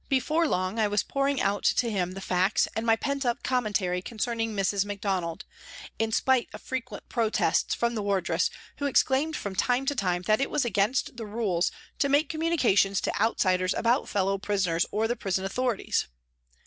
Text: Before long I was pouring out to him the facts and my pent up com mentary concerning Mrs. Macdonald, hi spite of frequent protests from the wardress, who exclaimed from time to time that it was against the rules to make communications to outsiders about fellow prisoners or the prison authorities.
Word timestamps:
Before 0.09 0.47
long 0.47 0.79
I 0.79 0.87
was 0.87 1.03
pouring 1.03 1.39
out 1.39 1.63
to 1.63 1.91
him 1.91 2.13
the 2.13 2.21
facts 2.21 2.67
and 2.75 2.87
my 2.87 2.95
pent 2.95 3.23
up 3.23 3.43
com 3.43 3.65
mentary 3.65 4.03
concerning 4.03 4.55
Mrs. 4.55 4.83
Macdonald, 4.83 5.45
hi 6.01 6.09
spite 6.09 6.49
of 6.53 6.61
frequent 6.63 7.07
protests 7.07 7.75
from 7.75 7.93
the 7.93 8.01
wardress, 8.01 8.49
who 8.77 8.87
exclaimed 8.87 9.35
from 9.35 9.55
time 9.55 9.85
to 9.85 9.93
time 9.93 10.23
that 10.23 10.41
it 10.41 10.49
was 10.49 10.65
against 10.65 11.17
the 11.17 11.25
rules 11.27 11.71
to 11.99 12.09
make 12.09 12.29
communications 12.29 12.99
to 13.01 13.21
outsiders 13.21 13.75
about 13.75 14.09
fellow 14.09 14.39
prisoners 14.39 14.87
or 14.89 15.07
the 15.07 15.15
prison 15.15 15.45
authorities. 15.45 16.07